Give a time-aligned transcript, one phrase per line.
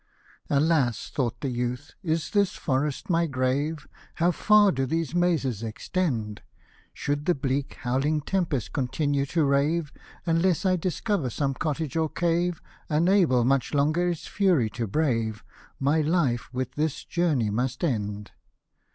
[0.49, 6.41] "Alas,!" thought the youth," is this forest my grave, How far do these mazes extend?
[6.91, 9.93] Should the bleak, howling tempest continue to rave,
[10.25, 15.43] Unless I discover some cottage or cave, Unable much longer its fury to brave,
[15.79, 18.31] My life with this journey must end."